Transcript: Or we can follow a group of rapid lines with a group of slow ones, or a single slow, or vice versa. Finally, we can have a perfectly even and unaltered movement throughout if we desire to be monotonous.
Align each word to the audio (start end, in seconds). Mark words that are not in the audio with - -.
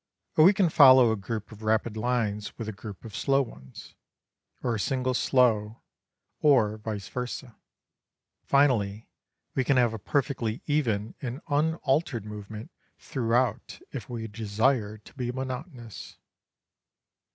Or 0.35 0.43
we 0.43 0.51
can 0.53 0.69
follow 0.69 1.11
a 1.11 1.15
group 1.15 1.51
of 1.51 1.61
rapid 1.61 1.95
lines 1.95 2.57
with 2.57 2.67
a 2.67 2.71
group 2.71 3.05
of 3.05 3.15
slow 3.15 3.43
ones, 3.43 3.93
or 4.63 4.73
a 4.73 4.79
single 4.79 5.13
slow, 5.13 5.83
or 6.39 6.77
vice 6.79 7.07
versa. 7.07 7.55
Finally, 8.43 9.11
we 9.53 9.63
can 9.63 9.77
have 9.77 9.93
a 9.93 9.99
perfectly 9.99 10.63
even 10.65 11.13
and 11.21 11.39
unaltered 11.49 12.25
movement 12.25 12.71
throughout 12.97 13.77
if 13.91 14.09
we 14.09 14.25
desire 14.25 14.97
to 14.97 15.13
be 15.13 15.31
monotonous. 15.31 16.17